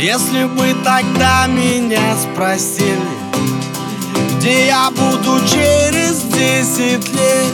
Если 0.00 0.44
бы 0.44 0.76
тогда 0.84 1.48
меня 1.48 2.16
спросили 2.16 2.94
Где 4.36 4.68
я 4.68 4.92
буду 4.92 5.44
через 5.44 6.22
десять 6.22 7.12
лет 7.12 7.52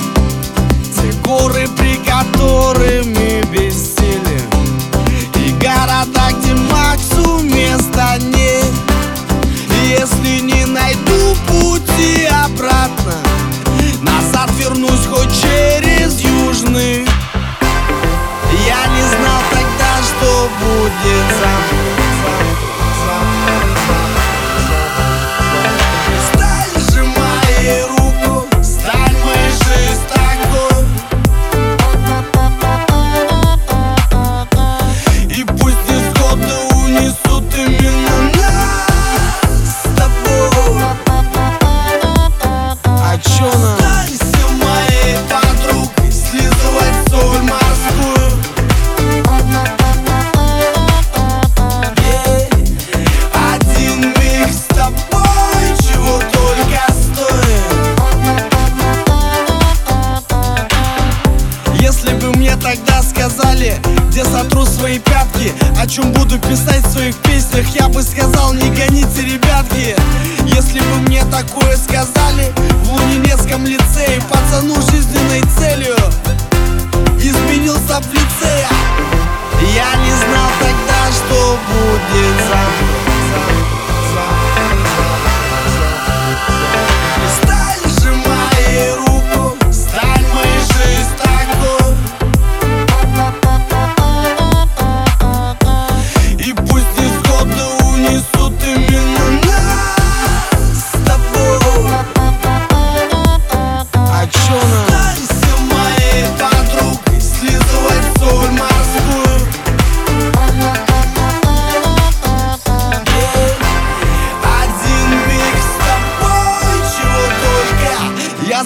Те 0.95 1.11
горы, 1.27 1.67
при 1.75 1.97
которыми 2.05 3.34
сказали, 63.55 63.75
где 64.09 64.25
сотру 64.25 64.67
свои 64.67 64.99
пятки. 64.99 65.53
О 65.81 65.87
чем 65.87 66.13
буду 66.13 66.39
писать 66.39 66.85
в 66.85 66.93
своих 66.93 67.17
песнях, 67.19 67.67
я 67.69 67.89
бы 67.89 68.03
сказал, 68.03 68.53
не 68.53 68.69
гоните, 68.71 69.23
ребятки. 69.23 69.97
Если 70.45 70.81
бы 70.81 70.97
мне 71.07 71.25
такое 71.25 71.77
сказали 71.77 72.53
в 72.85 72.93
Лунинецком 72.93 73.65
лицее 73.65 74.21
Пацану 74.29 74.75
жизненной 74.91 75.43
целью 75.59 75.97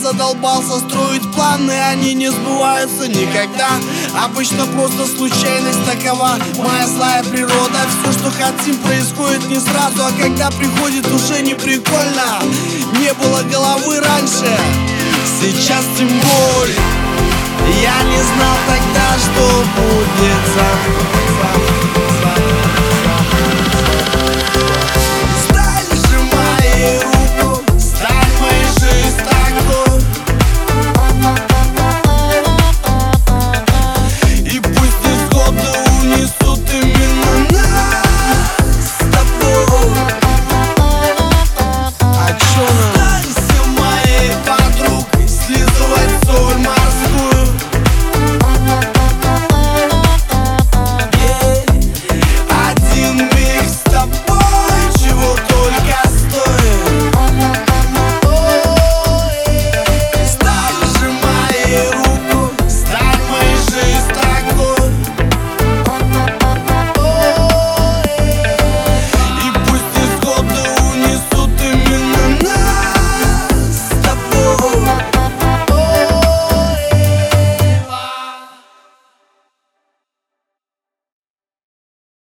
Задолбался 0.01 0.79
строить 0.79 1.29
планы, 1.33 1.73
они 1.91 2.15
не 2.15 2.31
сбываются 2.31 3.09
никогда. 3.09 3.69
Обычно 4.25 4.65
просто 4.67 5.07
случайность 5.07 5.85
такова 5.85 6.39
Моя 6.57 6.87
злая 6.87 7.25
природа. 7.25 7.79
Все, 8.03 8.13
что 8.13 8.31
хотим, 8.31 8.77
происходит 8.79 9.49
не 9.49 9.59
сразу 9.59 10.05
А 10.05 10.13
когда 10.21 10.51
приходит, 10.51 11.07
уже 11.11 11.43
не 11.43 11.55
прикольно 11.55 12.41
Не 13.01 13.13
было 13.15 13.43
головы 13.51 14.01
раньше 14.01 14.59
Сейчас 15.41 15.85
тем 15.97 16.09
более 16.09 16.77
Я 17.83 18.03
не 18.05 18.23
знал 18.23 18.57
тогда, 18.67 19.19
что 19.19 19.65
будет 19.77 20.55
завтра 20.55 21.18